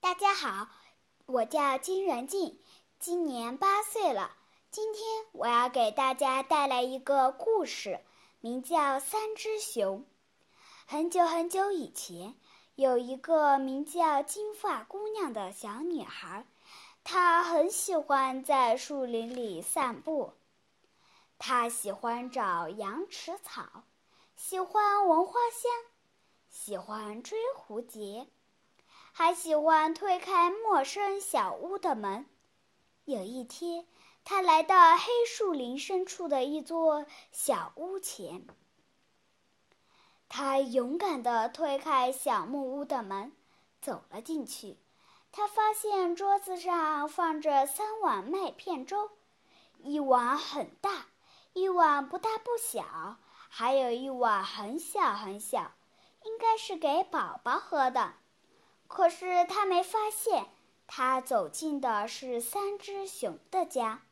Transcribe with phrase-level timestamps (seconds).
[0.00, 0.68] 大家好，
[1.26, 2.60] 我叫金元静，
[3.00, 4.30] 今年八岁了。
[4.70, 5.02] 今天
[5.32, 8.00] 我要给大家带来一个故事，
[8.40, 10.00] 名叫《三只熊》。
[10.86, 12.36] 很久很久以前，
[12.76, 16.46] 有一个名叫金发姑娘的小女孩，
[17.02, 20.32] 她很喜欢在树林里散步。
[21.38, 23.82] 她喜欢找羊齿草，
[24.36, 25.70] 喜欢闻花香，
[26.48, 28.28] 喜欢追蝴蝶。
[29.20, 32.24] 还喜欢推开陌生小屋的门。
[33.04, 33.84] 有一天，
[34.22, 38.46] 他来到黑树林深处的一座小屋前。
[40.28, 43.32] 他勇敢地推开小木屋的门，
[43.82, 44.76] 走了进去。
[45.32, 49.10] 他发现桌子上放着三碗麦片粥，
[49.78, 51.06] 一碗很大，
[51.54, 53.16] 一碗不大不小，
[53.48, 55.72] 还有一碗很小很小，
[56.22, 58.12] 应该是给宝宝喝的。
[58.88, 60.46] 可是他没发现，
[60.88, 64.02] 他走进的是三只熊的家。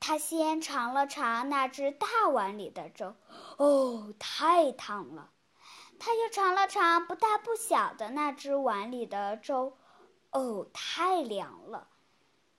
[0.00, 3.16] 他先尝了尝那只大碗里的粥，
[3.56, 5.30] 哦，太烫了。
[5.98, 9.76] 他又尝了尝不大不小的那只碗里的粥，
[10.30, 11.88] 哦，太凉了。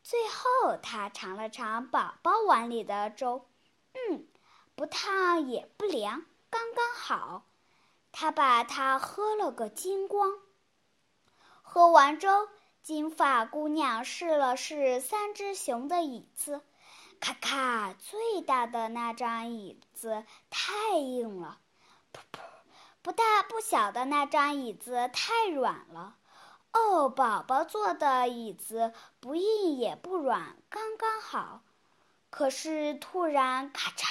[0.03, 3.45] 最后，他尝了尝宝宝碗里的粥，
[3.93, 4.27] 嗯，
[4.75, 7.45] 不烫也不凉，刚刚好。
[8.11, 10.33] 他把它喝了个精光。
[11.71, 12.49] 喝完粥，
[12.81, 16.63] 金发姑娘试了试三只熊的椅子，
[17.19, 21.59] 咔咔，最大的那张椅子太硬了，
[22.11, 22.39] 噗噗，
[23.03, 26.15] 不大不小的那张椅子太软了，
[26.73, 31.61] 哦，宝宝坐的椅子不硬也不软，刚刚好。
[32.31, 34.07] 可是突然，咔嚓，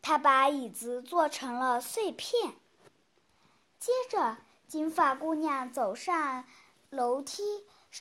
[0.00, 2.54] 他把椅子做成了碎片。
[3.78, 6.46] 接着，金发姑娘走上。
[6.90, 7.42] 楼梯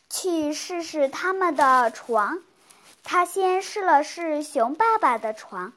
[0.10, 2.40] 去试试他们的床，
[3.04, 5.74] 他先试了试熊爸爸的床，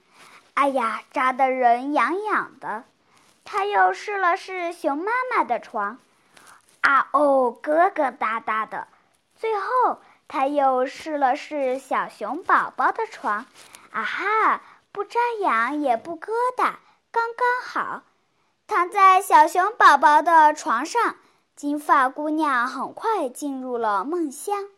[0.54, 2.84] 哎呀，扎得人痒痒的。
[3.44, 5.98] 他又试了试熊妈妈的床，
[6.82, 8.86] 啊哦，疙疙瘩瘩的。
[9.34, 13.44] 最后，他又试了试小熊宝宝的床，
[13.90, 14.60] 啊哈，
[14.92, 16.74] 不扎痒也不疙瘩，
[17.10, 18.02] 刚刚好。
[18.68, 21.16] 躺在小熊宝宝的床上。
[21.60, 24.70] 金发姑娘很快进入了梦乡。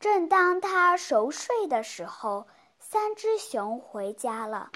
[0.00, 2.46] 正当她熟睡的时候，
[2.78, 4.70] 三只熊回家了。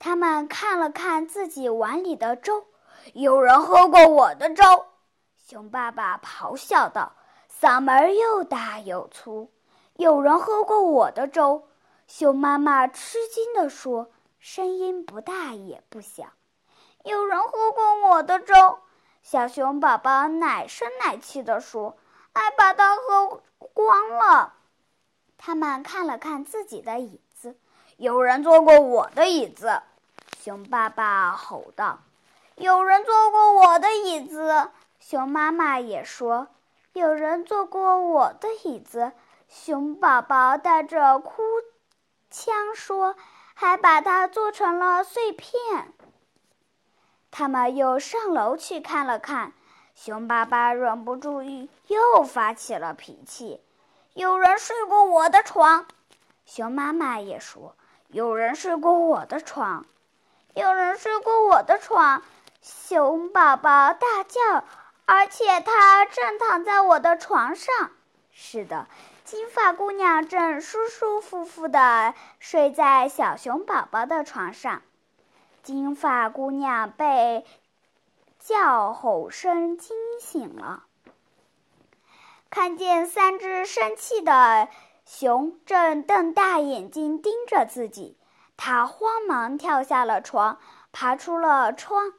[0.00, 2.66] 他们看了看自己碗里的粥，
[3.12, 4.64] 有人喝过我的粥？
[5.46, 7.12] 熊爸爸咆哮道，
[7.48, 9.52] 嗓门又大又粗。
[9.94, 11.68] 有人喝过我的粥？
[12.08, 14.10] 熊妈妈吃惊地说，
[14.40, 16.24] 声音不大也不小。
[17.04, 18.80] 有人喝过我的粥？
[19.22, 21.96] 小熊宝宝奶声奶气地说
[22.34, 23.42] ：“还把它喝
[23.72, 24.54] 光了。”
[25.38, 27.56] 他们看了看自己的椅子，
[27.96, 29.82] 有人坐过我的椅子。
[30.38, 32.00] 熊爸爸吼道
[32.56, 36.48] ：“有人坐过我的椅子。”熊妈妈也说
[36.92, 39.12] ：“有人坐过我的椅子。”
[39.48, 41.42] 熊宝宝带着哭
[42.30, 43.16] 腔说
[43.54, 45.92] ：“还把它做成了碎片。”
[47.30, 49.52] 他们又上楼去看了看，
[49.94, 53.60] 熊爸爸忍不住又发起了脾气。
[54.14, 55.86] 有人睡过我的床，
[56.44, 57.76] 熊妈妈也说
[58.08, 59.86] 有人睡过我的床，
[60.54, 62.22] 有人睡过我的床。
[62.60, 64.64] 熊宝宝大叫，
[65.06, 67.90] 而且他正躺在我的床上。
[68.32, 68.86] 是的，
[69.24, 74.82] 金发姑娘正舒舒服服地睡在小熊宝宝的床上。
[75.62, 77.44] 金发姑娘被
[78.38, 80.84] 叫吼声惊醒了，
[82.48, 84.68] 看见三只生气的
[85.04, 88.16] 熊正瞪大眼睛盯着自己，
[88.56, 90.58] 她慌忙跳下了床，
[90.92, 92.12] 爬出了窗，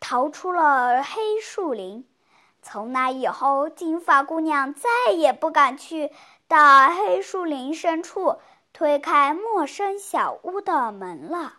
[0.00, 2.06] 逃出了黑树林。
[2.62, 6.10] 从那以后，金发姑娘再也不敢去
[6.48, 8.38] 到黑树林深处
[8.72, 11.54] 推开陌生小屋的门了。